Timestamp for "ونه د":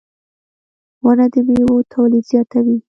1.03-1.35